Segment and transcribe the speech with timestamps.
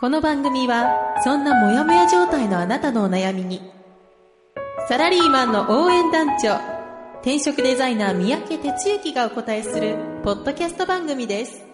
[0.00, 3.60] この番組はそんなモヤモヤ状態のあなたのお悩みに
[4.88, 6.58] サラリーマンの応援団長
[7.16, 11.66] 転職デザイナー三宅哲之がお答えするポッドキャスト番組です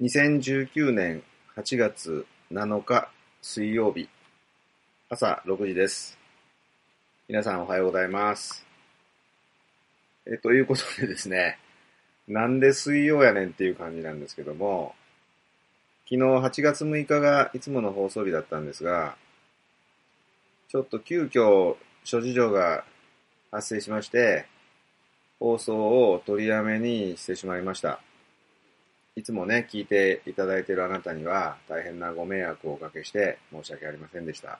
[0.00, 1.22] 2019年
[1.56, 3.08] 8月7日
[3.40, 4.08] 水曜日
[5.08, 6.18] 朝6時です。
[7.28, 8.66] 皆さんおはようございます。
[10.26, 11.58] え、ということでですね、
[12.26, 14.96] なんで水曜やねんっていう感じなんですけども、
[16.06, 19.16] 昨日8月6日がいつもの放送日だったんですが、
[20.68, 22.84] ちょっと急遽諸事情が
[23.50, 24.44] 発生しまして、
[25.40, 25.74] 放送
[26.12, 28.00] を取りやめにしてしまいました。
[29.16, 34.58] いつもね、聞いていただいているあなたには大変なご迷惑をおかけして申し訳ありませんでした。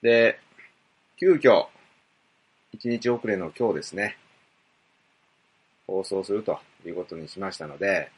[0.00, 0.38] で、
[1.18, 1.66] 急遽、
[2.74, 4.16] 1日遅れの今日ですね、
[5.86, 8.10] 放送するということにしましたので、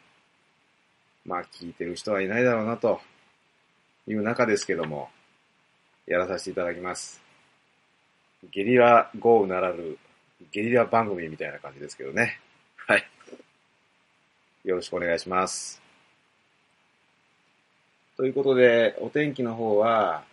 [1.28, 3.00] まあ聞いてる人はいないだろうなと
[4.06, 5.10] いう中ですけども、
[6.06, 7.20] やらさせていただきます。
[8.50, 9.98] ゲリラ豪雨ならぬ
[10.52, 12.40] ゲリラ番組みたいな感じですけどね。
[12.86, 13.04] はい。
[14.64, 15.82] よろしくお願いします。
[18.16, 20.24] ということで、お天気の方は、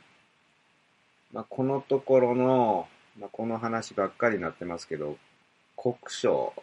[1.34, 2.88] まあ、このところの、
[3.20, 5.18] まあ、この話ばっかりになってますけど、
[5.76, 6.54] 国章、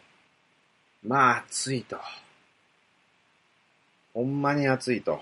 [1.05, 1.97] まあ暑いと。
[4.13, 5.19] ほんまに暑いと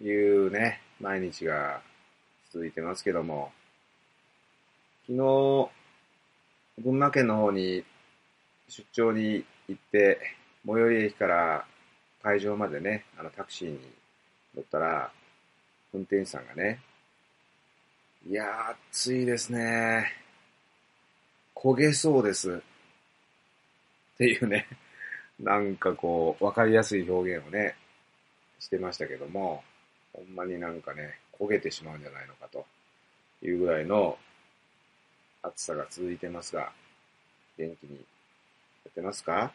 [0.00, 1.80] いうね、毎日が
[2.52, 3.50] 続いてますけども、
[5.08, 5.70] 昨日、
[6.84, 7.84] 群馬県の方に
[8.68, 10.20] 出張に行って、
[10.64, 11.64] 最寄り駅から
[12.22, 13.80] 会場までね、あのタクシーに
[14.54, 15.10] 乗ったら、
[15.92, 16.78] 運転手さんがね、
[18.28, 20.12] いやー、暑いですね。
[21.56, 22.52] 焦げそうです。
[22.52, 24.68] っていうね、
[25.40, 27.74] なんかこう、わかりやすい表現をね、
[28.58, 29.62] してましたけども、
[30.12, 32.66] ほんまになんかね、焦げてしまうんじゃないのかと
[33.42, 34.18] いうぐらいの
[35.42, 36.72] 暑さが続いてますが、
[37.56, 38.00] 元気にや
[38.90, 39.52] ってますか？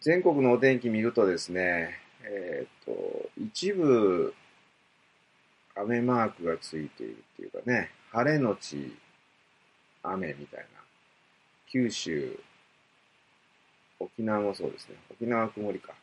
[0.00, 4.34] 全国のお天気見るとですね、えっ、と、一部、
[5.74, 8.96] 雨マークがついているっていうかね、晴れのち
[10.02, 10.80] 雨みたいな。
[11.70, 12.38] 九州、
[14.00, 14.96] 沖縄もそうですね。
[15.10, 15.94] 沖縄は曇りか。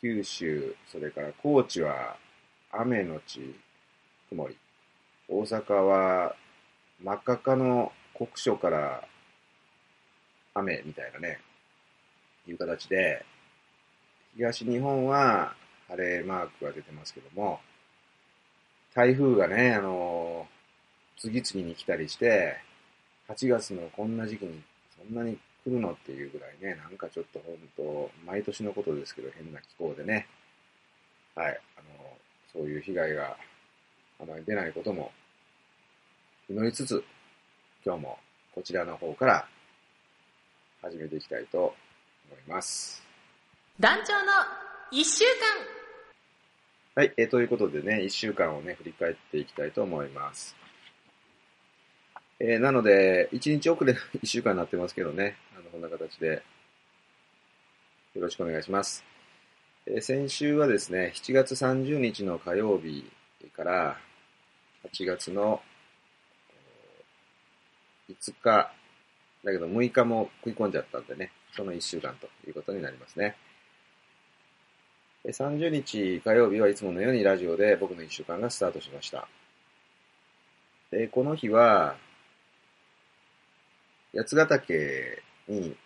[0.00, 2.16] 九州、それから高知は
[2.70, 3.54] 雨のち
[4.28, 4.56] 曇り。
[5.28, 6.36] 大阪は
[7.02, 9.02] 真っ赤っかの酷暑から
[10.54, 11.40] 雨みたいなね、
[12.46, 13.24] いう形で、
[14.36, 15.54] 東日本は
[15.88, 17.60] 晴れマークが出てますけども、
[18.94, 20.46] 台風がね、あの
[21.18, 22.56] 次々に来たりして、
[23.28, 24.62] 8月のこんな時期に
[24.98, 30.26] そんなに来るのっていうぐらいね、なんかちょっと本当、毎年のことですけど変な気候でね、
[31.34, 32.16] はい、あの
[32.52, 33.36] そういう被害が
[34.20, 35.12] あまり出ないことも
[36.48, 37.04] 祈りつつ、
[37.84, 38.18] 今日も
[38.54, 39.46] こちらの方から
[40.82, 43.02] 始めていきたいと思います。
[43.78, 44.32] 団長の
[44.90, 45.24] 一週
[46.96, 50.56] はい、えーということでね、1週間をね、振り返っていきたいと思います。
[52.42, 56.42] えーなので、1日遅れの 1週間になってますけどね、あのこんな形で、
[58.14, 59.04] よろしくお願いします。
[59.86, 63.04] えー先週はですね、7月30日の火曜日
[63.52, 64.00] から、
[64.84, 65.62] 8月の
[68.08, 68.72] 5日、
[69.44, 73.36] だけど6日も食い込んじゃったんでね、その1週間ということになりますね。
[75.26, 79.28] 30日火曜日はいつものようにラジオで僕の1週間がスタートしました。
[80.90, 81.98] で、この日は、
[84.14, 85.76] 八ヶ岳に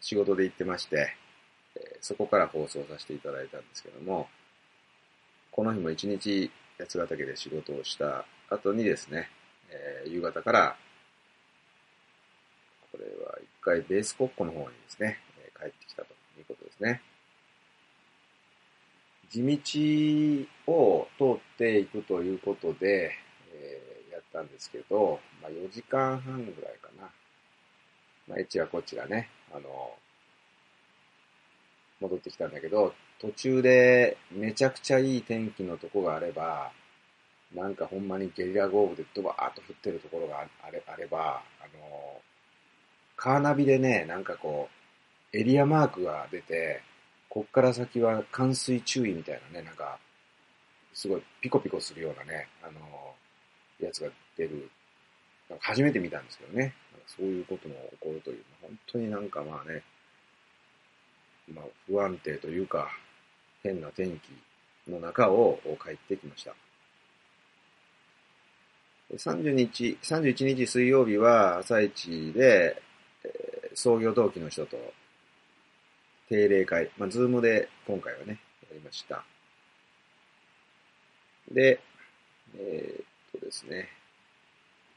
[0.00, 1.14] 仕事で行ってまして、
[2.00, 4.28] そこから放送させていただいたんですけども、
[5.50, 9.28] この日も一日八ヶ岳で仕事をした後にですね、
[9.70, 10.76] えー夕方から、
[12.90, 16.08] これは一回ベース国庫の方にですね、え帰ってきたと
[16.38, 17.02] いうことですね。
[19.30, 23.12] 地道を通っていくということで、
[23.54, 27.08] えーやったんですけど、まあ、4時間半ぐらいかな。
[28.32, 29.92] まあ、えちらこっちらね、あの、
[32.00, 36.72] 戻ってきたんだけど、途中でめちゃくちゃいい天気のとこがあれば、
[37.54, 42.20] なんかほんまにゲリラ豪雨でドバーッと降ってるところがあれあれば、あの、
[43.16, 44.70] カーナビでね、なんかこ
[45.32, 46.80] う、エリアマークが出て、
[47.28, 49.98] こっから先は冠水注意みたいなね、なんか、
[50.94, 53.14] すごいピコピコするようなね、あの、
[53.78, 54.70] やつが出る。
[55.60, 56.74] 初めて見たんですけどね。
[57.06, 59.82] そういうことも起こるという、本当になんかまあね、
[61.52, 62.88] まあ不安定というか、
[63.62, 64.18] 変な天
[64.86, 66.54] 気の中を帰ってきました。
[69.16, 72.82] 30日、31日水曜日は朝一で、
[73.24, 74.76] えー、創業同期の人と
[76.28, 79.22] 定例会、まあ、ズームで今回はね、やりました。
[81.50, 81.80] で、
[82.56, 83.88] えー、っとですね、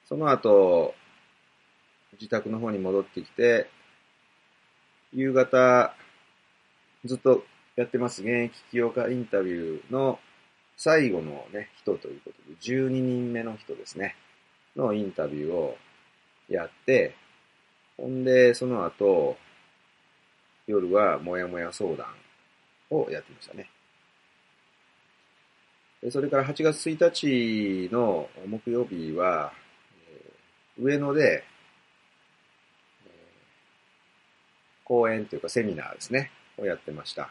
[0.08, 0.96] その後、
[2.20, 3.70] 自宅の方に戻ってきて、
[5.14, 5.94] 夕方、
[7.06, 7.46] ずっと
[7.76, 10.20] やってます現役起業家インタビューの
[10.78, 14.16] 最後のね、人ということで、12人目の人ですね、
[14.76, 15.78] のインタビューを
[16.50, 17.16] やって、
[17.98, 19.38] ほんで、その後、
[20.68, 22.08] 夜はもやもや相談
[22.90, 23.70] をやってましたね。
[26.10, 29.54] それから8月1日の木曜日は、
[30.78, 31.44] 上野で、
[34.86, 37.30] 講演というかセミナーですね、をやってました。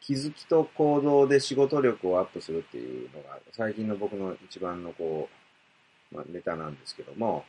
[0.00, 5.28] 気づきと行動で仕事力をアップするっていうのが最近の僕の一番のこ
[6.12, 7.44] う、まあ、ネタなんですけども、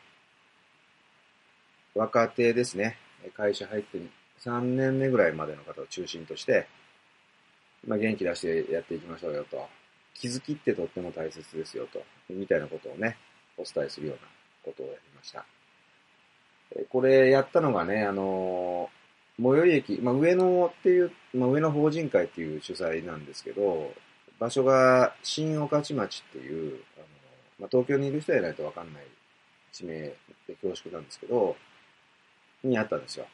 [1.94, 2.98] 若手ですね、
[3.36, 4.00] 会社入って
[4.40, 6.68] 3年目ぐらいまでの方を中心として、
[7.86, 9.68] まあ、元気出してやっていきましょうよと。
[10.14, 12.04] 気づきってとっても大切ですよと。
[12.30, 13.18] みたいなことをね、
[13.56, 14.22] お伝えするような
[14.64, 15.46] ことをやりました。
[16.90, 18.90] これやったのがね、あの
[19.40, 23.94] 最寄り駅、まあ、上野っていう、まあ、上野法人会っていう主催なんですけど、
[24.40, 27.06] 場所が新御徒町っていう、あの
[27.60, 29.04] まあ、東京にいる人じゃないとわかんない
[29.72, 30.16] 地名で
[30.62, 31.56] 恐縮なんですけど、
[32.64, 33.28] にあったんですよ。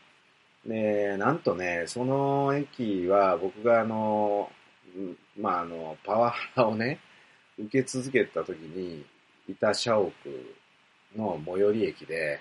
[0.66, 4.52] で、なんとね、その駅は僕があの、
[5.38, 7.00] まあ、あの、パワハラをね、
[7.58, 9.06] 受け続けた時に
[9.48, 10.12] いた社屋
[11.16, 12.40] の最寄り駅で、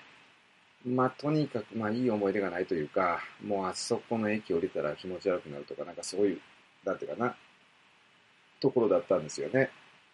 [0.85, 6.41] まあ、とにかく、まあ、いい思い出がないというか、もうあそこの駅降りたら気持ち悪くなるとか、なんかそういう、
[6.83, 7.35] なんていうかな、
[8.59, 9.69] ところだったんですよね。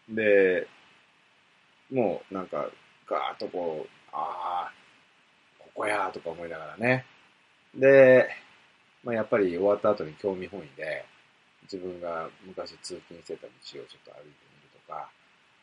[0.08, 0.68] で、
[1.92, 2.70] もうなんか、
[3.08, 4.74] ガーッとこう、ああ、
[5.58, 7.06] ここやとか思いながらね。
[7.74, 8.30] で、
[9.04, 11.04] まあ、やっぱり終わった後に興味本位で、
[11.64, 15.10] 自分が昔通勤してた道をちょっと歩いてみるとか、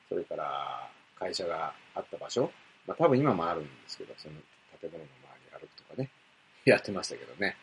[0.08, 2.50] それから会社があった場所、
[2.86, 4.34] まあ多分今もあるんですけど、その
[4.80, 6.10] 建物の周り歩くとかね、
[6.64, 7.56] やってましたけどね。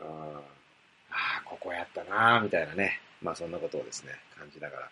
[0.00, 0.40] あ
[1.10, 3.00] あ、ここやったなみたいなね。
[3.20, 4.90] まあそんなことをですね、感じながら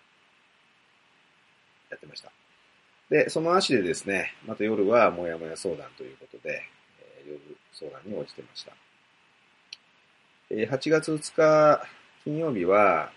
[1.90, 2.32] やってました。
[3.10, 6.62] で、その足でですね、また夜はもやもや相談ということで、
[7.00, 7.40] えー、夜
[7.72, 8.72] 相談に応じてました。
[10.50, 11.86] えー、8月2日
[12.24, 13.12] 金曜日は、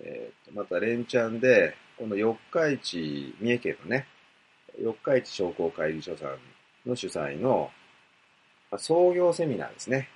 [0.00, 4.06] えー、また連チャンで、この四日市、三重県のね、
[4.80, 6.38] 四日市商工会議所さん
[6.86, 7.70] の主催の、
[8.78, 10.08] 創業セミナーですね。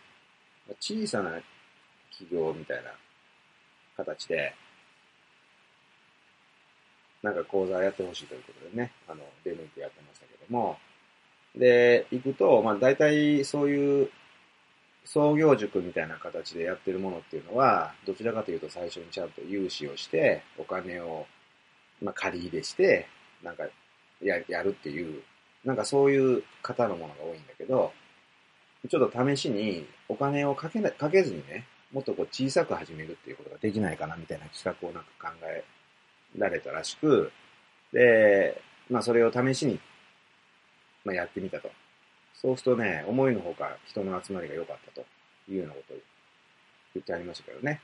[0.80, 1.30] 小さな
[2.10, 2.92] 企業みたいな
[3.96, 4.54] 形で、
[7.22, 10.78] なんか講座やってほしいということでね、あの、出向いてやってましたけども、
[11.56, 14.10] で、行くと、まあ大体そういう
[15.04, 21.26] 創業塾みたいな形でやってるものっていうのは、どちらかというと最初にちゃんと融資をして、お金を、
[22.02, 23.06] まあ、借り入れして、
[23.42, 23.64] なんか
[24.22, 25.22] や、やるっていう
[25.64, 27.92] なんかそういう方のものが多いんだけど、
[28.88, 35.64] ちょっと試しにお金をかけなかけずにね、もっとこう小さく始めるっていうことができないかなみたいな企画をなんか考え
[36.36, 37.32] られたらしく、
[37.92, 39.80] で、まあそれを試しに、
[41.04, 41.70] まあ、やってみたと。
[42.34, 45.06] そうするとね、思いのほか人の集まりが良かったと
[45.48, 45.96] いうようなことを
[46.94, 47.80] 言ってありましたけどね。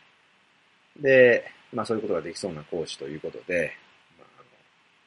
[1.01, 3.73] で、まあそういうことができそうな講師ということで、
[4.19, 4.49] まあ、あの、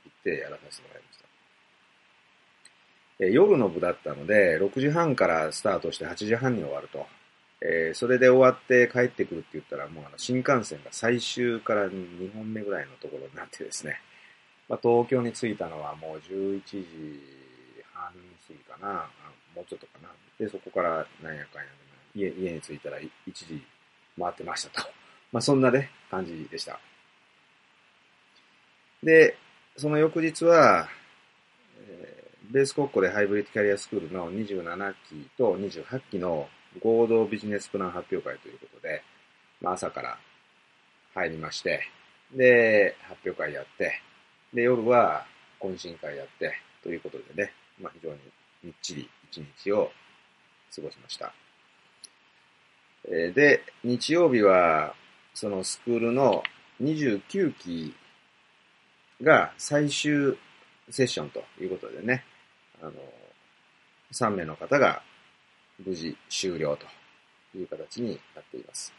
[0.06, 1.23] 行ってやらさせてもらいました。
[3.28, 7.06] え夜の部だったので、6時半からスタートして8時半に終わると。
[7.66, 14.02] えー、それで終わって帰ってくるって言ったら、もうあの新幹線が最終から2本目ぐらいのところになってですね、
[14.68, 16.86] まあ、東京に着いたのはもう11時
[17.94, 19.10] 半過ぎかな、
[19.56, 20.10] もうちょっとかな。
[20.38, 21.68] で、そこからなんやかんや
[22.16, 23.64] 家家に着いたら1時
[24.20, 24.90] 回ってましたと。
[25.32, 26.80] まあそんなね、感じでした。
[29.02, 29.38] で、
[29.78, 30.90] その翌日は、
[32.54, 36.48] ベース国庫でハイブリッドキャリアスクールの27期と28期の
[36.84, 39.02] 合同ビジネスプラン発表会ということで、
[39.60, 40.20] まあ、朝から
[41.16, 41.82] 入りまして、
[42.32, 44.00] で、発表会やって、
[44.54, 45.26] で、夜は
[45.60, 48.20] 懇親会やって、ということでね、まあ、非常に
[48.64, 49.90] みっちり一日を
[50.76, 51.34] 過ごしました。
[53.10, 54.94] で、日曜日は、
[55.34, 56.44] そのスクールの
[56.84, 57.96] 29期
[59.24, 60.38] が最終
[60.92, 62.24] セッションということでね、
[62.84, 62.92] あの、
[64.12, 65.02] 3名の方が
[65.86, 68.94] 無事終了という形になっています。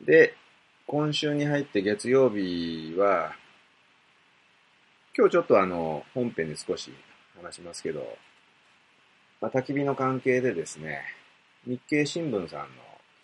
[0.00, 0.34] で、
[0.86, 3.34] 今週に入って月曜日は、
[5.18, 6.92] 今日ちょっとあの、本編で少し
[7.42, 8.16] 話しますけど、
[9.40, 11.02] まあ、焚き火の関係でですね、
[11.66, 12.66] 日経新聞さんの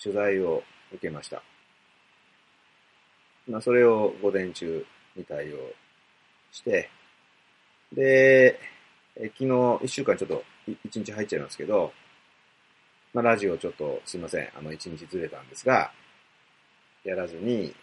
[0.03, 1.45] 取材を受けました。
[3.49, 5.57] まあ、それを午前中に対応
[6.51, 6.91] して、
[7.93, 8.59] で、
[9.17, 10.43] え昨日一週間ちょっと
[10.85, 11.93] 一日入っちゃいますけど、
[13.13, 15.93] まあ、ラジオちょっとすいません、あの一日ずれたんですが、
[17.05, 17.75] やらずに、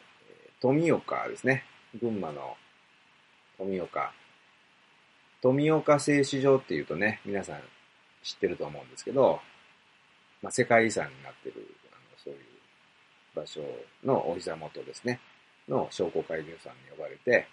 [0.59, 1.63] 富岡ですね、
[2.01, 2.55] 群馬の
[3.57, 4.11] 富岡。
[5.41, 7.61] 富岡製糸場っていうとね、皆さん
[8.23, 9.39] 知ってると思うんですけど、
[10.41, 12.39] まあ、世界遺産になってる、あのそういう
[13.35, 13.61] 場所
[14.03, 15.19] のお膝元ですね、
[15.67, 17.47] の商工会議さんに呼ばれて、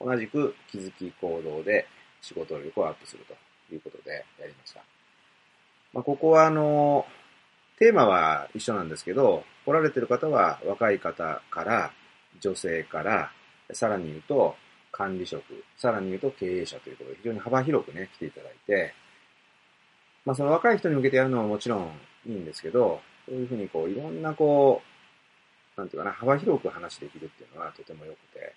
[0.00, 1.86] 同じく気づき行動で
[2.20, 4.82] 仕事力をアップするということでやりました。
[5.92, 7.06] まあ、ここはあの、
[7.78, 11.92] テーマは一緒なんですけど、来られてる方は若い方から
[12.40, 13.32] 女性から、
[13.72, 14.54] さらに言うと
[14.92, 15.42] 管理職、
[15.76, 18.94] さらに言うと経営者ということで非常に幅広くね、来ていただいて、
[20.24, 21.90] まあその若い人に向けてやるのはもちろん
[22.26, 24.82] いいんですけど、そういうふうにこういろんなこ
[25.76, 28.54] う、なんていうかな、幅広く話できるっていうのはとても良くて、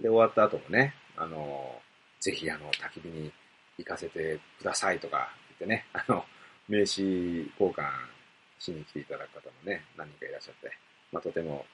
[0.00, 1.80] で、終わった後もね、あの、
[2.20, 3.32] ぜひあの、焚き火に
[3.78, 6.24] 行かせてくださいとか言ってね、 あの、
[6.68, 7.02] 名刺
[7.58, 7.90] 交換
[8.58, 10.72] しに来ていただく方もね、何人かいらっしゃって、
[11.12, 11.66] まあ、とても、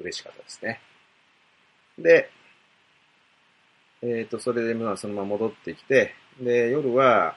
[0.00, 0.80] 嬉しかったですね。
[1.98, 2.30] で、
[4.02, 7.36] えっ、ー、と、それでまあそのまま戻ってきて、で、夜は、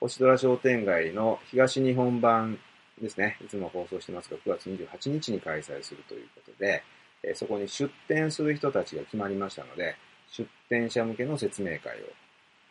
[0.00, 2.58] 星空商店街の東日本版
[3.00, 3.38] ですね。
[3.42, 6.82] いつも放送してますが、9月28日に開催するということで、
[7.26, 9.96] えそこに出店する人たちが決まりましたので、
[10.30, 12.00] 出店者向けの説明会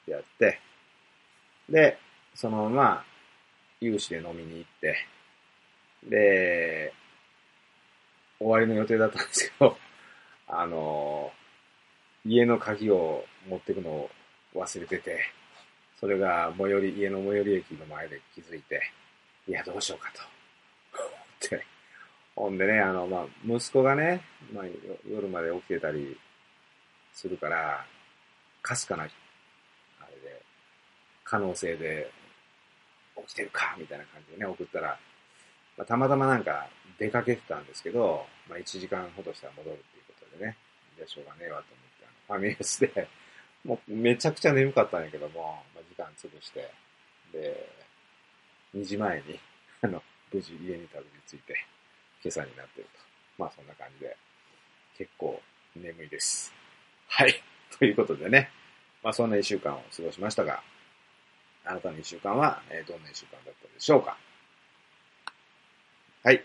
[0.07, 0.59] をやって、
[1.69, 1.97] で、
[2.33, 3.05] そのまま、
[3.81, 4.95] 有志で飲みに行って、
[6.09, 6.93] で、
[8.39, 9.77] 終わりの予定だったんですけど、
[10.47, 11.33] あの、
[12.23, 14.09] 家の鍵を持ってくのを
[14.53, 15.19] 忘れてて、
[15.99, 18.81] それが最寄り、家の最寄り駅の前で気づいて、
[19.47, 20.21] いや、どうしようかと、
[22.35, 24.21] ほんでね、あの、まあ、息子がね、
[24.53, 24.65] まあ、
[25.09, 26.17] 夜まで起きてたり
[27.13, 27.85] するから、
[28.61, 29.11] かすかな、あれ
[30.21, 30.41] で、
[31.23, 32.11] 可能性で、
[33.27, 34.99] 起きてるかみたいな感じでね、送ったら、
[35.77, 36.67] まあ、たまたまなんか
[36.99, 40.57] 出かけてたんですけど、まあ、1時間ほどしたら戻るっていうことでね、
[40.97, 43.07] じゃあしょうがねえわと思って、ファミレスで、
[43.63, 46.69] もうめちゃくちゃ眠かったんやけども、まあ、時間潰して、
[47.31, 47.69] で、
[48.75, 49.39] 2時前に、
[49.81, 51.65] あの、無事家にたどり着いて、
[52.25, 52.99] 今朝になってると。
[53.37, 54.17] まあそんな感じで、
[54.97, 55.39] 結構
[55.75, 56.51] 眠いです。
[57.07, 57.35] はい。
[57.77, 58.49] ということでね、
[59.03, 60.63] まあそんな一週間を過ごしましたが、
[61.65, 64.17] あなたの一週間は、えー、どんな一週間だったでしょうか
[66.23, 66.43] はい。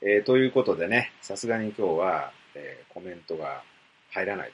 [0.00, 3.62] えー、ということでね、さすがに今日は、えー、コメントが
[4.08, 4.52] 入らない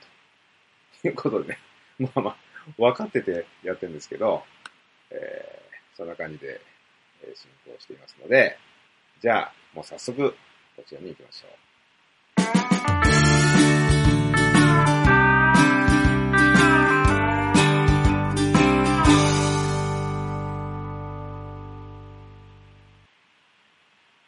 [1.03, 1.59] ということでね、
[2.01, 2.37] まあまあ、
[2.77, 4.45] 分かっててやってるんですけど、
[5.11, 6.61] えー、そんな感じで、
[7.37, 8.59] 進行していますので、
[9.21, 10.35] じゃあ、もう早速、
[10.77, 11.75] こちらに行きましょう。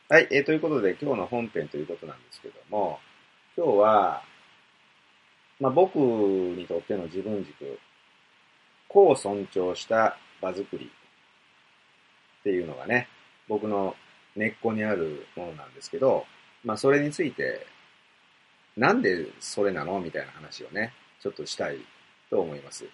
[0.09, 3.01] はい、えー、ということで今日の本編ということなんですけども、
[3.57, 4.23] 今日は、
[5.59, 7.81] まあ、僕にとっての自分軸、
[8.89, 10.87] 個を尊重した場作り
[12.41, 13.09] っていうのがね、
[13.49, 13.97] 僕の
[14.37, 16.25] 根っこにあるものなんですけど、
[16.65, 17.67] まあそれについて、
[18.77, 20.01] なんでそれなの？
[20.01, 21.79] みたいな話をね、ちょっとしたい
[22.29, 22.85] と思います。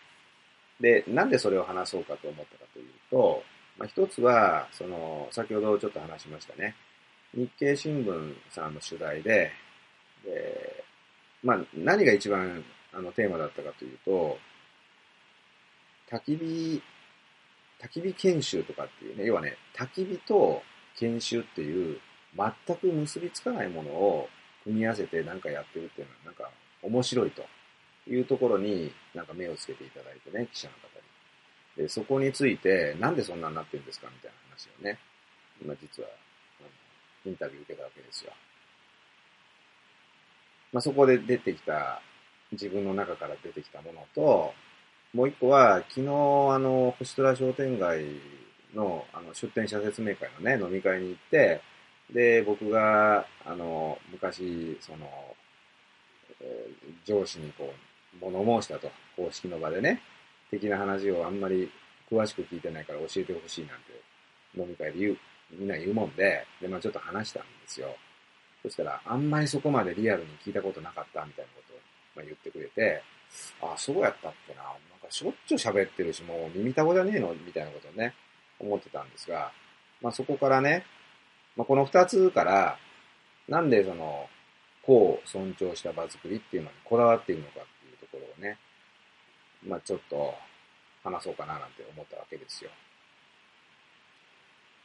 [0.81, 3.42] で、なんでそれを話そうかと思ったかというと、
[3.78, 6.75] まあ一つは、その、先ほどちょっと話しましたね。
[7.35, 9.50] 日経新聞さんの取材で、
[10.25, 10.85] で、
[11.42, 14.38] まあ何が一番あのテーマだったかというと、
[16.11, 16.83] 焚き火、
[17.83, 20.62] 焚き火研修とかっていうね、要はね、焚き火と
[20.99, 21.99] 研修っていう
[22.36, 24.28] 全く結びつかないものを
[24.64, 26.50] 組み合わせて何かやってるっていうのはなんか
[26.82, 27.44] 面白いと
[28.08, 31.02] いうところになんか目をつけていただいてね、記者の方に
[31.76, 34.98] で、そこについて、なんでそんなになってるんですかみたいな話をね、
[35.60, 36.08] 今実は、
[37.24, 38.32] インタビュー受けたわけですよ。
[40.72, 42.02] まあ、そこで出てきた、
[42.50, 44.52] 自分の中から出てきたものと、
[45.14, 48.04] もう一個は、昨日、あの、星虎商店街
[48.74, 51.62] の、あの、出店者説明会のね、飲み会に行って、
[52.11, 55.09] で、僕が、あの、昔、その、
[56.40, 57.73] えー、上司にこ
[58.21, 60.02] う、物申したと、公式の場でね、
[60.50, 61.71] 的な話をあんまり
[62.11, 64.02] 詳しく聞いてないから教えてほしいなんて、
[64.56, 65.18] 飲み会で言う、
[65.50, 67.97] みんな言うもんで、で、まあちょっと話したんですよ。
[68.62, 71.78] そしたら、あんまりそこまでリアルに聞いたことなかったみたいなことを、
[72.16, 73.02] まあ、言ってくれて、
[73.61, 74.62] あ、そうやったっけな。
[74.62, 78.14] なんかしょっちゅう喋ってるし、もう耳たこじゃねえのみたいなことをね、
[78.61, 79.50] 思ってたんですが、
[80.00, 80.85] まあそこからね、
[81.56, 82.78] まあこの二つから、
[83.49, 84.28] なんでその、
[84.82, 88.59] こう尊重した場作りっていうのにこだわっているのかっていうところをね、
[89.66, 90.35] まあちょっと
[91.04, 92.71] 話そうかななんて思ったわけですよ。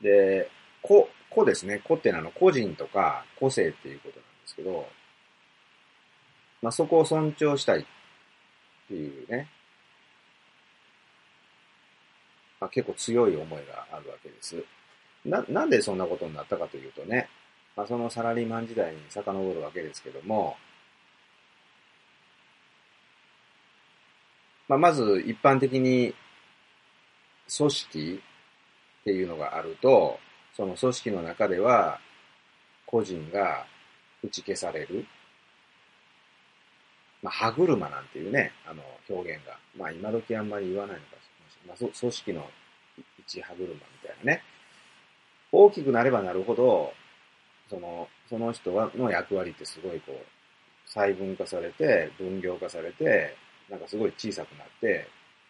[0.01, 0.50] で、
[0.81, 1.81] 個、個ですね。
[1.83, 4.88] 個っていうのは個人とか個性っていうことなんですけど、
[6.62, 7.86] まあそこを尊重したいっ
[8.88, 9.50] ていうね、
[12.59, 14.63] まあ、結構強い思いがあるわけです。
[15.27, 17.29] な、なんでそんなことになったかというとね、
[17.75, 20.57] まあ、そのサラリーマン時代に遡るわけですけども、
[24.67, 26.13] まあ、まず一般的に
[27.55, 28.22] 組織
[29.01, 30.19] っていうのがあると、
[30.55, 32.00] その組織の中では
[32.86, 33.65] 個人が
[34.24, 35.05] 打ち消される。
[37.22, 39.57] まあ、歯車なんていうね、あの表現が。
[39.77, 41.17] まあ今時あんまり言わないのか
[41.67, 42.50] まあ、組織の
[43.19, 44.43] 一歯車みたいなね。
[45.51, 46.93] 大きくなればなるほど、
[47.69, 50.25] その、その人はの役割ってすごいこう、
[50.85, 53.35] 細分化されて、分業化されて、
[53.69, 55.07] なんかすごい小さくなって、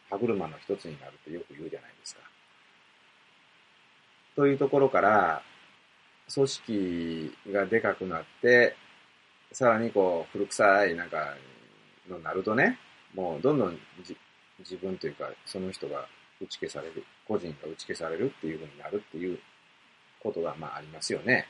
[0.10, 2.22] 歯車の一つになるってよく言うじゃないですか。
[4.36, 5.42] というところから、
[6.34, 8.76] 組織がでかくなって、
[9.52, 11.36] さらにこう、古臭いなんか、
[12.10, 12.80] のなるとね、
[13.14, 13.78] もうどんどん
[14.60, 16.08] 自分というか、その人が
[16.42, 19.40] 打ち消される、個人が打ち消されるっていう風になるっていう
[20.22, 21.48] ことが、まあありますよね。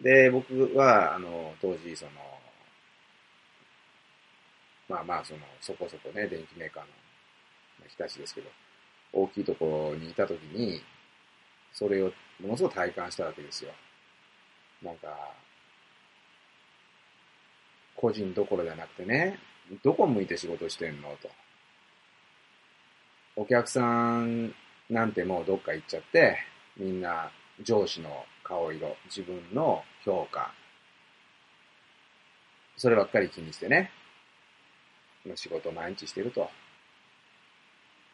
[0.00, 2.12] で、僕は、あの、当時、その、
[4.88, 6.88] まあまあ、その、そこそこね、電機メーカーの、
[7.80, 8.50] まあ、日立ですけど、
[9.12, 10.82] 大きいところにいたときに、
[11.72, 13.72] それをものすごく体感したわけですよ。
[14.82, 15.08] なんか、
[17.94, 19.38] 個人どころじゃなくてね、
[19.82, 21.28] どこ向いて仕事してんのと。
[23.36, 24.54] お客さん
[24.88, 26.38] なんてもうどっか行っちゃって、
[26.76, 27.30] みんな
[27.62, 30.52] 上司の顔色、自分の評価、
[32.76, 33.90] そればっかり気にしてね、
[35.34, 36.48] 仕事を毎日してると、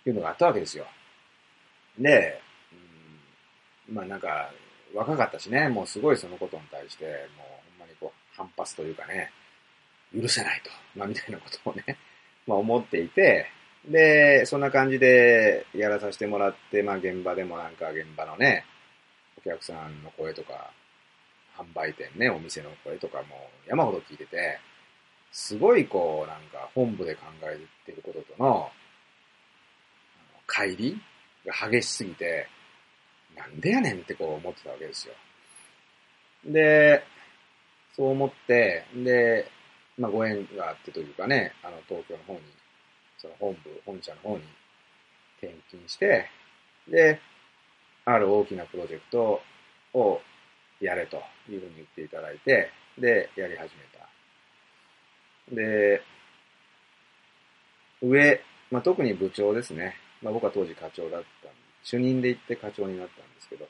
[0.06, 0.86] いうのがあったわけですよ。
[1.98, 2.40] で、
[3.88, 4.50] うん、まあなんか、
[4.94, 7.14] 若かったしね、もうすごいそのことに対して、もう
[7.78, 9.30] ほんまにこう反発というかね、
[10.14, 11.84] 許せないと、まあみたいなことをね、
[12.46, 13.46] まあ思っていて、
[13.86, 18.64] で、そんな感じでやらさせてもらって、まあ現場でもなんか現場のね、
[19.38, 20.72] お客さんの声とか、
[21.56, 24.58] 販売店ね、お店の声とかも山ほど聞いてて、
[25.32, 28.70] すごいこう、なんか本部で考えてることとの、
[30.46, 31.00] 乖離
[31.44, 32.48] が激しすぎて、
[33.36, 35.14] なんでやねんってこう思ってたわけですよ。
[36.46, 37.02] で、
[37.94, 39.50] そう思って、で、
[39.98, 42.40] まあご縁があってというかね、あの東京の方に
[43.18, 44.44] その本部、本社の方に
[45.38, 46.28] 転勤して、
[46.88, 47.20] で、
[48.06, 49.42] ある大きなプロジェクト
[49.92, 50.20] を
[50.80, 51.16] やれと
[51.50, 53.82] いうふうに言っていただいて、で、やり始め
[55.52, 55.54] た。
[55.54, 56.02] で、
[58.00, 58.40] 上、
[58.70, 59.96] まあ、特に部長ですね。
[60.22, 63.68] まあ、僕は当時課長だったんで主任で行って課長になったんですけど、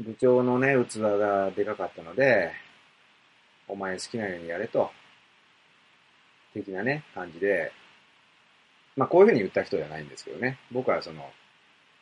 [0.00, 2.52] 部長のね、器がでかかったので、
[3.68, 4.90] お前好きなようにやれと、
[6.54, 7.72] 的なね、感じで、
[8.96, 10.58] まあこういうふうに言った人じゃないんですけどね。
[10.72, 11.30] 僕はその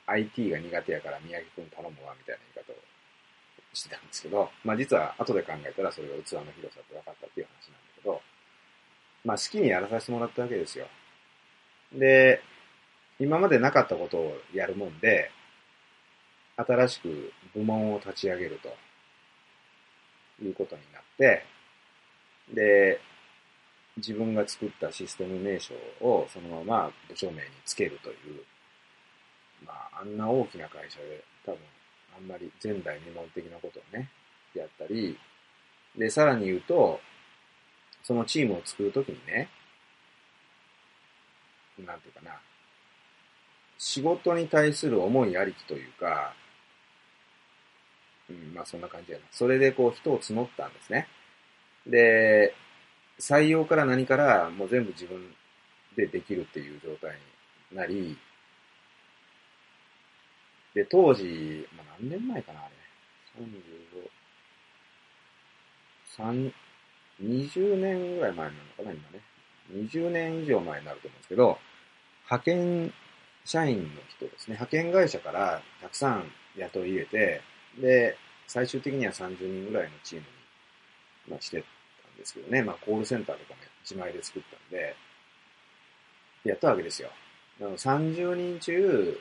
[0.06, 2.76] IT が苦手やから宮城くん頼むわみたいな言い方を
[3.72, 8.20] してたんですけど、まあ実は後で考えたらそれが器の広さって分かったっていう話なんだけど、
[9.24, 10.86] まあ好きにやらさせてもらったわけですよ。
[11.92, 12.42] で、
[13.18, 15.30] 今までなかったことをやるもんで、
[16.56, 18.68] 新しく部門を立ち上げると
[20.44, 21.44] いうことになって、
[22.52, 23.00] で、
[23.96, 28.42] 自分が作ったシステム名称をそのまま部署名につけるという、
[29.66, 31.58] まあ、あんな大きな会社で多分
[32.16, 34.08] あんまり前代未聞的なことをね、
[34.54, 35.18] やったり、
[35.96, 37.00] で、さらに言うと、
[38.02, 39.48] そのチームを作るときにね、
[41.84, 42.38] なんていうかな、
[43.78, 46.34] 仕事に対する思いありきというか、
[48.28, 49.24] うん、まあそんな感じやな。
[49.30, 51.08] それでこう人を募ったんですね。
[51.86, 52.54] で、
[53.18, 55.34] 採用から何からもう全部自分
[55.96, 57.18] でできるっていう状態
[57.70, 58.16] になり、
[60.74, 62.74] で、当時、まあ、何年前かな、あれ。
[63.44, 64.10] 35、
[66.16, 66.52] 3、
[67.22, 69.20] 20年ぐらい前なのかな、今ね。
[69.72, 71.58] 20年以上前になると思うんですけど、
[72.24, 72.92] 派遣
[73.44, 77.42] 社員の人ですね、派遣会社からたくさん雇い入れて、
[77.78, 80.28] で、最終的には30人ぐらいのチームに、
[81.28, 84.96] まあ、してたんですけどね、まあ、コールセンターとかね、自前で作ったんで、
[86.44, 87.10] やったわけですよ。
[87.60, 89.20] 30人中、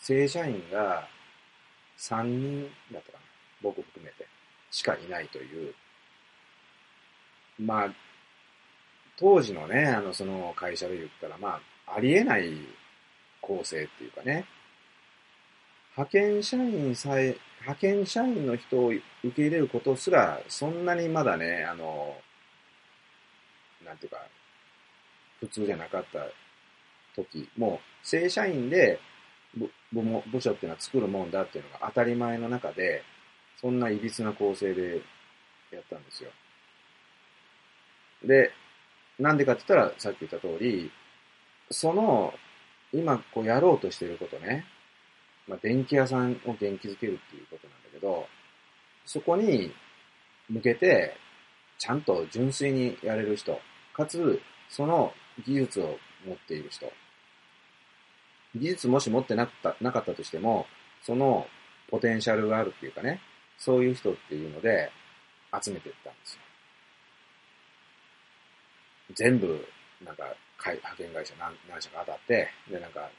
[0.00, 1.06] 正社員が
[1.98, 3.24] 3人だったかな。
[3.62, 4.26] 僕含めて。
[4.70, 5.74] しかいないという。
[7.58, 7.94] まあ、
[9.18, 12.52] 当時のね、あの、その会社で言ったら、まあ、ありえない
[13.40, 14.46] 構成っていうかね。
[15.96, 19.02] 派遣社員さえ、派遣社員の人を受
[19.36, 22.16] け入れることすら、そんなにまだね、あの、
[23.84, 24.18] なんていうか、
[25.40, 26.20] 普通じゃなかった
[27.14, 29.00] 時、もう正社員で
[29.92, 33.02] 部部部署っていうのは作るもんだっていうのが当たり前の中で、
[33.60, 35.02] そんないびつな構成で
[35.70, 36.30] やったんですよ。
[38.24, 38.52] で、
[39.18, 40.90] なんでかって言ったら、さっき言った通り、
[41.70, 42.34] その、
[42.92, 44.64] 今こうやろうとしてることね、
[45.46, 48.26] まあ、電気屋さんを元気づけるっていうことなんだけど、
[49.04, 49.72] そこに
[50.48, 51.16] 向けて、
[51.78, 53.60] ちゃんと純粋にやれる人、
[53.94, 55.12] かつ、その
[55.46, 56.92] 技術を持っている人。
[58.54, 60.66] 技術もし持ってなかったなかったとしても、
[61.02, 61.46] その
[61.90, 63.20] ポテンシャルがあるっていうかね、
[63.58, 64.90] そういう人っていうので
[65.62, 66.40] 集めていったんですよ。
[69.14, 69.66] 全部、
[70.04, 70.24] なんか、
[70.64, 73.10] 派遣会社何何社か当たって、で、なんか、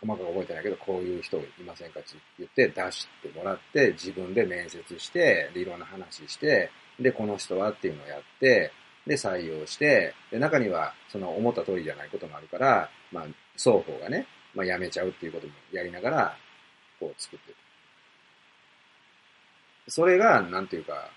[0.00, 8.72] 細かく覚えてないけど、こういう人いませんかって言って出してもらって、自分で面接して、で、いろんな話して、で、この人はっていうのをやって、
[9.06, 16.36] で、採用して、で、中には、その思った通りじゃないこともあるから、まあ、双方がね、まあ、辞めちゃうっていうこともやりながら、
[16.98, 17.56] こう作ってる。
[19.86, 21.10] それが、なんていうか、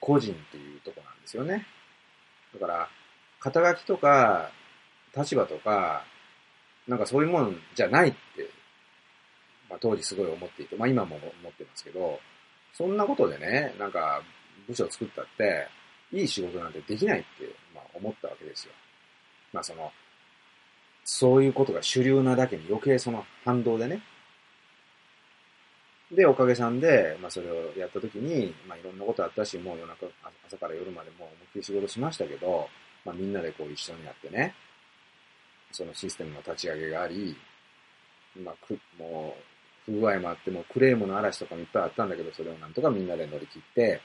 [0.00, 1.66] 個人っていうとこなんですよね。
[2.52, 2.88] だから、
[3.38, 4.50] 肩書きとか、
[5.16, 6.04] 立場とか、
[6.86, 8.18] なんかそういうもんじゃないって、
[9.68, 12.18] まあ当時すごい思っていて、まあ今も思ってますけど、
[12.72, 14.22] そんなことでね、なんか
[14.66, 15.68] 部署作ったって、
[16.12, 18.72] いい仕事なんてできないって、まあ、思ったわけですよ。
[19.52, 19.92] まあその、
[21.12, 24.00] そういうことが主流なだけに余計その反動でね。
[26.12, 30.06] で、おかげさんで、まあそれをやった時に、まあいろんなことあったし、もう夜中、
[30.46, 32.68] 朝から夜までもう思いっきり仕事しましたけど、
[33.04, 34.54] まあみんなでこう一緒にやってね、
[35.72, 37.36] そのシステムの立ち上げがあり、
[38.36, 39.34] まあく、も
[39.88, 44.00] う、不具合もあって、もクレームの嵐とかもいっぱいあったんだけど、それをなんとかみんなで乗り切って、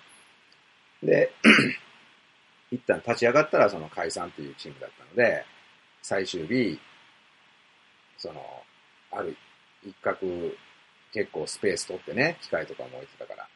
[1.04, 1.32] で、
[2.72, 5.46] 一旦立ち上がったらその解散っていうチームだったので、
[6.02, 6.80] 最終日、
[8.26, 8.42] その、
[9.12, 9.38] ある
[9.84, 10.18] 一角、
[11.14, 13.48] 結構スペース取ってね、機械とかも置いてたから。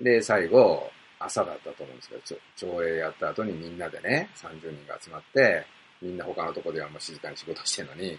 [0.00, 2.22] で、最後、朝だったと思うんですけど、
[2.56, 5.66] 朝礼やった後にみんなでね、30人が集まって、
[6.00, 8.18] みんな他のとこではもう静かに仕事してるのに、よ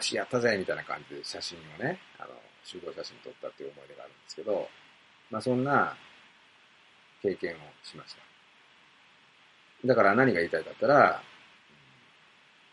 [0.00, 2.30] し、やったぜみたいな感じで写真をね、あの、
[2.64, 4.68] 集合写真撮ったっていう思い出があるんですけど、
[5.30, 5.94] まあそんな
[7.22, 8.22] 経験をしました。
[9.86, 11.22] だから何が言いたいかったら、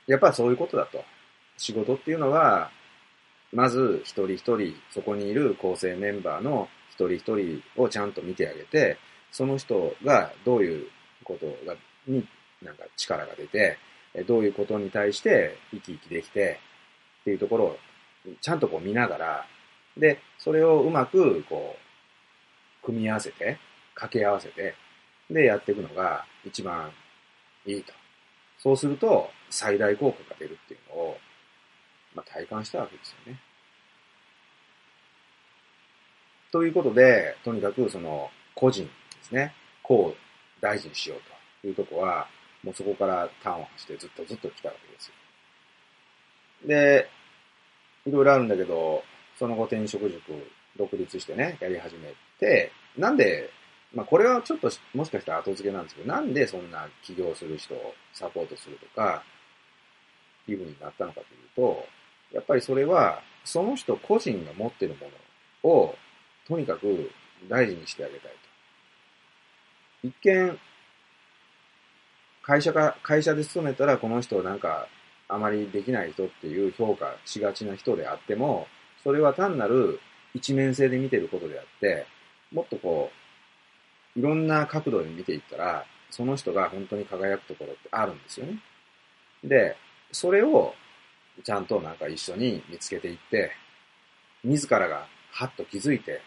[0.07, 1.03] やっぱそういうことだと。
[1.57, 2.71] 仕事っていうのは、
[3.51, 8.97] まず一人一人、そこにいる構成メンバーの一人一人をちゃんと見てあげて、
[9.31, 10.87] その人がどういう
[11.23, 11.75] ことが、
[12.07, 12.27] に
[12.61, 13.77] なんか力が出て、
[14.27, 16.59] どういうことに対して生き生きできて、
[17.21, 17.77] っていうところを
[18.41, 19.45] ちゃんとこう見ながら、
[19.97, 21.75] で、それをうまくこ
[22.81, 23.57] う、組み合わせて、
[23.95, 24.75] 掛け合わせて、
[25.29, 26.91] でやっていくのが一番
[27.65, 27.93] いいと。
[28.57, 31.17] そうすると、最大効果が出るっていうのを、
[32.15, 33.39] まあ、体感したわけですよね。
[36.51, 38.91] ということで、とにかくその、個人で
[39.23, 41.19] すね、こう大事にしよう
[41.61, 42.27] というとこは、
[42.63, 45.13] もうそこから端を走ってずっとずっと来たわけですよ。
[46.67, 47.09] で、
[48.05, 49.03] いろいろあるんだけど、
[49.37, 50.21] その後転職塾
[50.77, 53.49] 独立してね、やり始めて、なんで
[53.93, 59.23] まあこれはちょっともしかしたら後付けなんですけど、なんでそんな起業する人をサポートするとか、
[60.47, 61.85] いうふうになったのかというと、
[62.33, 65.07] やっぱりそれは、その人個人が持ってるも
[65.63, 65.95] のを、
[66.47, 67.11] とにかく
[67.47, 68.31] 大事にしてあげたい
[70.01, 70.07] と。
[70.07, 70.59] 一見、
[72.41, 74.87] 会社か、会社で勤めたらこの人なんか
[75.29, 78.67] あまりできない人っていう評価しがちな人であっても、
[79.03, 79.99] それは単なる
[80.33, 82.05] 一面性で見てることであって、
[82.51, 83.11] もっとこ
[84.15, 88.59] う、いろんな角度で見ていったら、その人が本当に輝くところってあるんですよね。
[89.43, 89.75] で、
[90.11, 90.75] それを
[91.43, 93.51] ちゃんとなんか一緒に見つけていって、
[94.43, 96.21] 自らがはっと気づいて、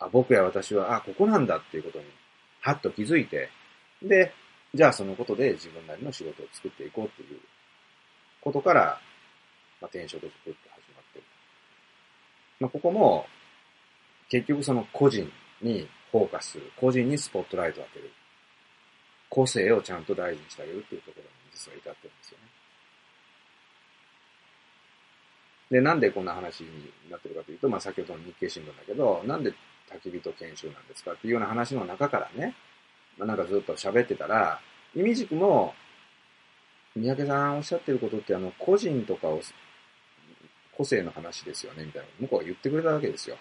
[0.00, 2.04] あ、僕や私は、あ、ここなんだっていうことに、
[2.60, 3.48] はっと気づいて、
[4.02, 4.32] で、
[4.74, 7.40] じゃあそのことで自分なりの仕事を作っていこうっていう
[8.40, 9.00] ことから、
[9.80, 11.24] まあ、転職塾って始まってる。
[12.60, 13.26] まあ、ここも、
[14.28, 15.30] 結局その個人
[15.62, 16.72] にフォーカスする。
[16.76, 18.10] 個人にスポットライトを当てる。
[19.30, 22.57] 個性をちゃんと大事にしてあげるっていうところに実は至ってるんですよね。
[25.70, 26.70] で、なんでこんな話に
[27.10, 29.52] なってるかというと、まあ先ほどの日経新聞だけど、なんで
[29.90, 32.54] 焚き火と研修なんですかっていうような話の中からね、
[33.18, 34.60] まあ、なんかずっと喋ってたら、
[34.94, 35.74] 意味軸も、
[36.96, 39.40] 三宅さんおっしゃってることって、あの、個人とかを、
[40.76, 42.08] 個性の話ですよね、みたいな。
[42.20, 43.36] 向こうが言ってくれたわけですよ。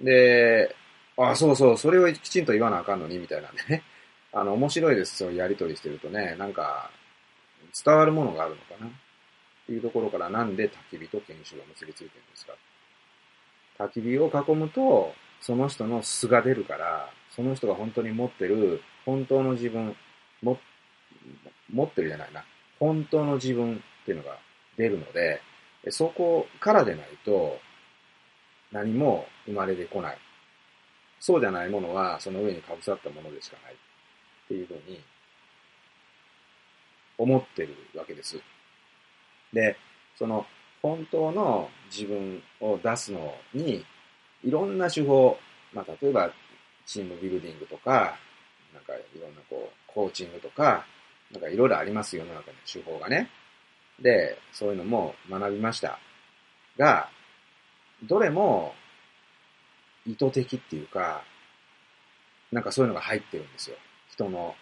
[0.00, 0.74] で、
[1.16, 3.82] ああ、そうそう、それをきちんと言わなあかんのに、みたいなんでね。
[4.32, 6.90] あの、面白いです、そういうやりとりしてるとね、なんか、
[7.84, 8.90] 伝わるものがあるのかな。
[9.64, 12.52] っていうところから、なんで焚き火と研修が結びついてるんですか？
[13.78, 19.96] 焚き火を囲むと、その人の素が出るから、その人が本当に持ってる、本当の自分、
[20.42, 20.58] も、
[21.72, 22.44] 持ってるじゃないな。
[22.78, 24.38] 本当の自分っていうのが
[24.76, 25.40] 出るので、
[25.88, 27.58] そこからでないと、
[28.70, 30.18] 何も生まれてこない。
[31.18, 33.74] そうじゃないものは、その上にかぶさったものでしかない。
[33.74, 33.76] っ
[34.48, 35.02] ていうふうに、
[37.18, 38.40] 思ってるわけです。
[39.52, 39.76] で、
[40.16, 40.46] その、
[40.80, 43.84] 本当の自分を出すのに、
[44.42, 45.38] いろんな手法、
[45.72, 46.32] まあ、例えば、
[46.86, 48.18] チームビルディングとか、
[48.74, 50.84] なんかいろんなこう、コーチングとか、
[51.30, 53.30] なんかいろいろありますよ、世の中に手法がね。
[54.00, 55.98] で、そういうのも学びました。
[56.76, 57.08] が、
[58.02, 58.74] どれも
[60.06, 61.22] 意図的っていうか、
[62.50, 63.76] なんかそういうのが入ってるんですよ。
[64.10, 64.54] 人の、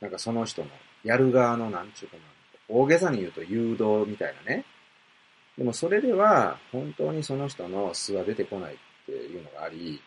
[0.00, 0.68] なんかその人の、
[1.02, 2.22] やる側のなんちゅうかな、
[2.68, 4.64] 大げさに言うと誘導みたいなね。
[5.56, 10.00] でもそれでは本当にその人の素は出てこないっていうのがあり、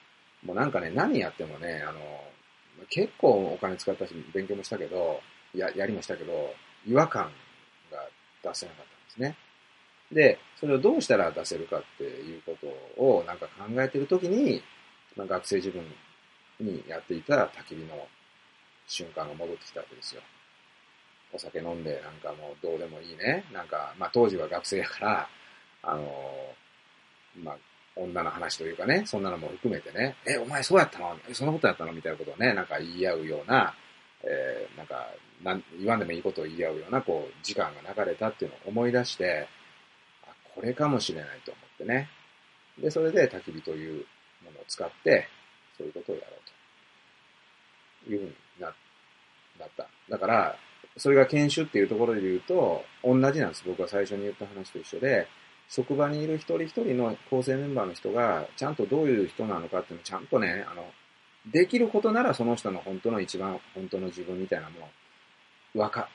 [0.44, 2.00] もうなんかね、何やってもね、あの、
[2.90, 5.22] 結構お金使ったし、勉強もしたけど、
[5.54, 6.54] や、やりもしたけど、
[6.86, 7.32] 違和感
[7.92, 8.00] が
[8.44, 9.38] 出せなかったんですね。
[10.12, 14.62] で、それをどうしたら出せるかっていうことをなんか考えてるときに、
[15.16, 15.84] まあ、学生自分
[16.60, 18.08] にやっていた焚き火の
[18.88, 20.22] 瞬間が戻ってきたわけですよ。
[21.34, 23.44] お酒飲んでなんかもうどうでもいいね。
[23.54, 25.30] なんか、まあ当時は学生やから、
[25.84, 26.56] あの、
[27.44, 27.58] まあ
[27.96, 31.18] 女の話というかね、そんなのも含めてね、え、お前そうやったの？
[31.30, 31.92] えそんなことやったの？
[31.94, 33.74] みたいなことをね、なんか言い合うような、
[34.24, 35.08] えー、なんか
[35.44, 39.48] なん、言わんでもいいことを言い合うような、こう、時間が流れたっていうのを思い出して、
[40.26, 42.10] あ、これかもしれないと思ってね。
[42.80, 44.06] で、それで焚き火という
[44.44, 45.28] ものを使って、
[45.78, 46.28] そういうことをやろ
[48.06, 48.14] うと。
[48.14, 48.68] いうふうにな、
[49.60, 49.88] なった。
[50.10, 50.56] だから、
[50.98, 53.64] それが研修っていうところで言うと、同じなんです。
[53.66, 55.28] 僕が最初に言った話と一緒で、
[55.70, 60.86] 職場にいる一人一人の構成メンバーの人が、ちゃんとどういう人なのかっていうのをちゃんとね、あの、
[61.52, 66.10] できることならその人の本当の一番本当の自分みたいなものをわか、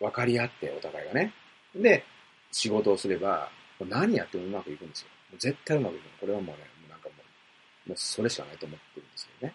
[0.00, 1.32] わかり合ってお互いがね。
[1.74, 2.04] で、
[2.50, 5.08] 仕事をすれば、何やってもうまくいくんですよ。
[5.38, 6.10] 絶対うまくいくの。
[6.20, 7.14] これはもうね、なんかも
[7.86, 9.54] う、もうそれしかないと思ってるんですよね。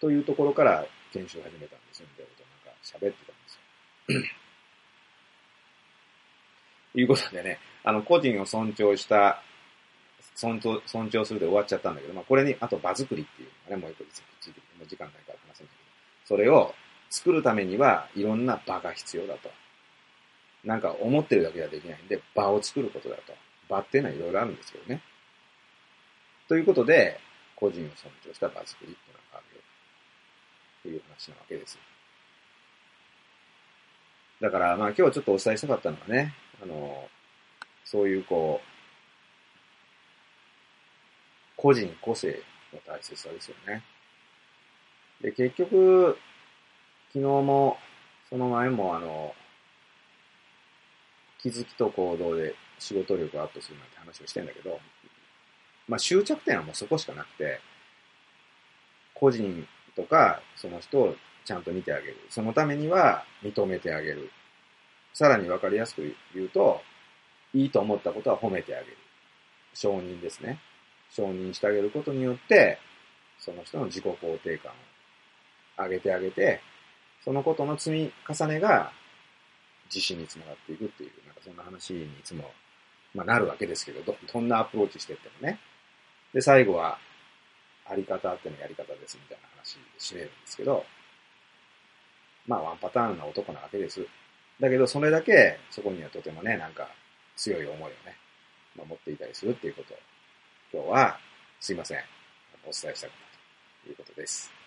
[0.00, 2.43] というところから研修を始めたんですよ、みたいなこと
[2.84, 3.58] 喋ってたんです
[4.12, 4.20] よ。
[7.00, 9.42] いうことでね、あの、個人を尊重した、
[10.36, 14.04] 尊重、尊重するで終わっちゃったんだけど、まあ、これに、あと場作りっていうのがね、もう一個
[14.40, 15.82] ついて、もう時間ないから話せないけど、
[16.26, 16.74] それを
[17.10, 19.50] 作るためには、いろんな場が必要だと。
[20.64, 23.34] なんか思ってるだけではできないんで、場を作ることだと。
[23.68, 25.02] 場っていうのはいろいろあるんですけどね。
[26.48, 27.18] ということで、
[27.56, 29.62] 個人を尊重した場作りっていうのがあるよ。
[30.82, 31.78] という話なわけです。
[34.44, 37.08] だから、まあ今日ちょっとお伝えしたかったのはね、あの、
[37.82, 38.66] そういうこう、
[41.56, 43.82] 個人個性の大切さですよね。
[45.22, 46.18] で、結局、
[47.14, 47.78] 昨日も、
[48.28, 49.34] その前もあの、
[51.38, 54.78] 気づきと行動で仕事力をアップするなんて話をしてんだけど、
[55.88, 57.60] まあ終着点はもうそこしかなくて、
[59.14, 62.16] 個人とかその人をちゃんと見てあげる。
[62.30, 64.30] そのためには認めてあげる。
[65.12, 66.80] さらにわかりやすく言うと、
[67.52, 68.96] いいと思ったことは褒めてあげる。
[69.74, 70.58] 承認ですね。
[71.10, 72.78] 承認してあげることによって、
[73.38, 76.60] その人の自己肯定感を上げてあげて、
[77.24, 78.92] そのことの積み重ねが、
[79.86, 82.50] 自信につながっていくっていう、なんかそんな話にいつも、
[83.14, 85.58] まあなるわけですけど、ど、どんなアプローチしてってもね。
[86.32, 86.98] で、最後は、
[87.86, 90.84] あり方ってのやり方ですみたいな話で締めるんですけど、
[92.46, 94.06] まあワンパターンな男なわけです。
[94.60, 96.88] だけど、それだけ、そこにはとてもね、なんか、
[97.36, 98.16] 強い思いをね、
[98.76, 99.98] 守、っていたりするっていうことを、
[100.72, 101.18] 今日は、
[101.60, 101.98] すいません、
[102.64, 104.63] お伝えしたかったということです。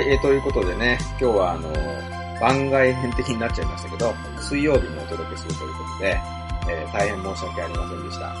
[0.00, 1.70] い、えー、ということでね、今日はあの、
[2.40, 6.20] 番外編的になっちゃいましたけど、水曜日にお届けするということで、
[6.68, 8.34] えー大変申し訳ありませんでした。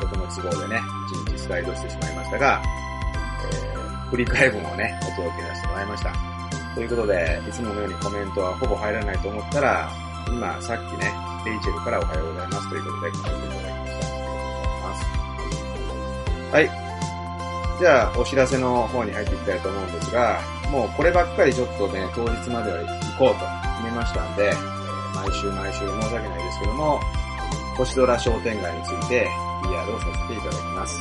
[0.00, 0.80] 僕の都合でね、
[1.26, 2.62] 一日スライドしてしまいましたが、
[3.50, 6.12] えー振り返文をね、お届けさせてもらいました。
[6.74, 9.90] ということで、いつものようにコメントはほぼ入らないと思ったら、
[10.28, 11.12] 今、さっきね、
[11.46, 14.06] レイチェルからおはようございますということで、コメントいただきました。
[14.06, 14.96] ありがとうございま
[16.40, 16.76] す。
[16.76, 16.81] はい。
[17.82, 20.40] じゃあ、お知らせの方に入っていきたいと思うんですが、
[20.70, 22.86] もうこればっかりちょっとね、当日までは行
[23.18, 23.40] こうと
[23.74, 24.54] 決めましたんで、
[25.16, 27.00] 毎週毎週申し訳ないですけども、
[27.76, 29.28] 星空商店街について
[29.64, 30.96] PR をさせていただきます。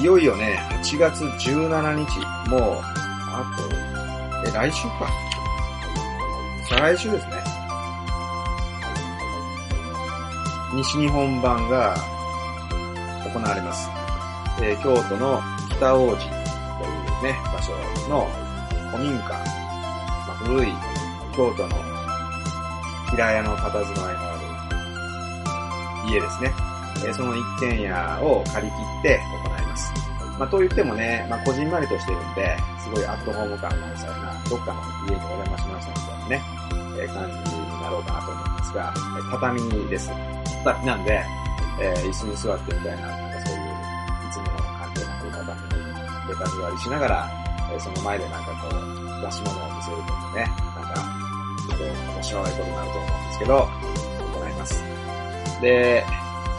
[0.00, 2.18] いよいよね、8月17日、
[2.50, 2.80] もう、
[3.30, 5.08] あと、え、来週か。
[6.68, 7.44] 再来週ですね。
[10.74, 11.94] 西日本版が
[13.32, 13.95] 行われます。
[14.60, 15.40] えー京都の
[15.76, 17.72] 北王子というね、場所
[18.08, 18.26] の
[18.90, 19.36] 古民家、ま
[20.32, 20.72] あ、古い
[21.36, 21.76] 京都の
[23.10, 24.38] 平屋の佇まいのあ
[26.06, 26.52] る家ですね。
[27.04, 29.92] えーその一軒家を借り切って行います。
[30.38, 36.42] まあ、と言ってもね、まあ、こじんまりとしてるんで、すごいアットホーム感満載な、どっかの家にお邪魔しましたみたいなね、
[37.00, 38.94] えー感じになろうかなと思うんですが、
[39.30, 40.10] 畳です。
[40.64, 41.22] 畳なんで、
[41.80, 43.08] えー椅子に座ってみたいな、
[46.36, 47.30] にベタ座りしながら、
[47.72, 50.94] えその前でなんかこう、出し物を見せるというね、なんか、
[51.66, 53.68] ちょっと面白いことになると思うんですけど、
[54.34, 54.84] 行います。
[55.60, 56.04] で、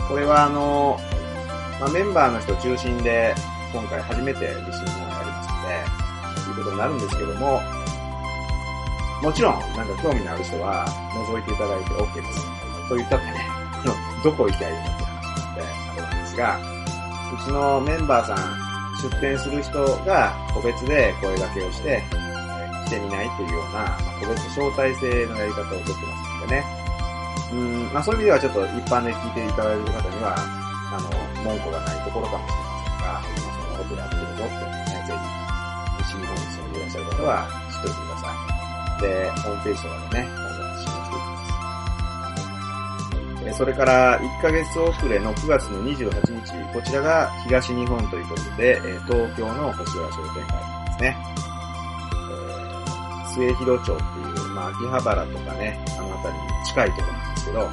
[0.07, 0.99] これはあの、
[1.79, 3.35] まあ、メンバーの人中心で、
[3.71, 7.61] 今回初めて西日本をやりますので、ということになるんですけども、
[9.21, 12.45] もちろん、なんか興味のある人は覗いていただいて OK です。
[12.87, 13.49] と言ったってね、
[14.23, 16.59] どこ行きゃいいのって話なんで、あれなんですが、
[17.33, 18.66] うちのメンバーさん、
[19.01, 22.27] 出店する人が個別で声掛けをして、えー
[22.88, 26.63] 来てみないというような、ま個別招待制のやり方をとってますのでね。
[27.51, 31.12] うん、まあそういう意味ではちょっと一般で聞いていただいている方には、あの、
[31.43, 35.27] 文句がないところかもしれませんが、まあそんなことやってるぞっていうのをね、ぜひ、
[35.99, 39.03] 西日本に住んでいらっしゃる方は知っておいてください。
[39.03, 40.46] で、ホームページとかでね、
[43.57, 46.11] それから1ヶ月遅れの9月の28
[46.45, 51.17] 日、こちらが東日本ということで、え東京の星原商店街ですね。
[52.31, 57.71] え末広町っていう、まあ、秋葉原とかね、あの辺りに近いところなんですけど、ア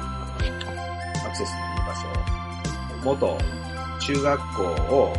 [1.29, 3.37] クセスのいい場所、元
[3.99, 4.63] 中学校
[4.95, 5.13] を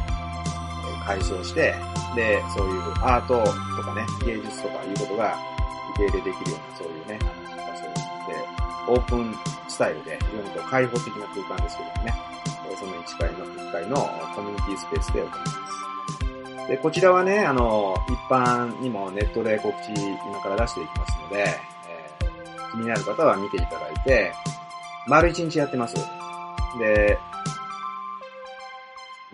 [1.06, 1.76] 改装して、
[2.16, 3.38] で、そういうアート
[3.76, 5.38] とかね、芸術とかいうことが
[5.94, 7.18] 受け入れできるような、そういうね、
[7.54, 7.82] 場所
[8.26, 8.34] で、
[8.88, 12.14] オープンスタイルで、非常にこう開放的な空間ですけどもね、
[12.80, 13.96] その1階の1階の
[14.34, 15.46] コミュニティスペースで行いま
[16.64, 16.68] す。
[16.68, 21.44] で、こちらはね、あの、一般にもネットで告知今から出していきますので、
[21.88, 22.36] えー
[22.72, 24.32] 気になる方は見ていただいて、
[25.06, 25.94] 丸1日やってます。
[26.78, 27.18] で、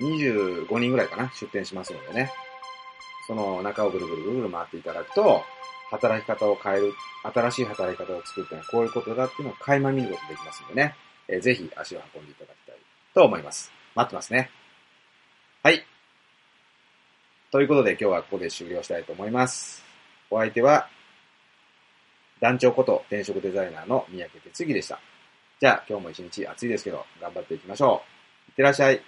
[0.01, 2.31] 25人ぐらいかな、出店しますのでね。
[3.27, 5.43] その中をぐるぐるぐるぐる回っていただくと、
[5.93, 10.97] 働き方を変える、新しい働き方を作るっていうのはこういうことだっていうのを垣間見ることできますんでね。
[11.29, 12.77] えーぜひ足を運んでいただきたい
[13.15, 13.71] と思います。
[13.95, 14.51] 待ってますね。
[15.63, 15.85] はい。
[17.51, 19.85] ということで今日はここで終了したいと思います。
[20.31, 20.89] お相手は、
[22.41, 24.99] 団長こと転職デザイナーの三宅哲樹でした。
[25.61, 28.03] じゃあ今日も一日暑いですけど頑張っていきましょ
[28.49, 28.51] う。
[28.51, 29.03] いってらっしゃい。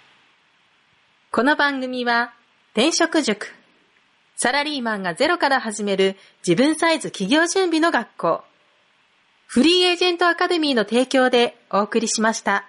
[1.31, 2.33] この番組は、
[2.73, 3.64] 転職塾。
[4.35, 8.41] サラリーマンがゼロから始める自分サイズ企業準備の学校。
[9.47, 12.67] フリーエージェントアカデミーの提供でお送りしました。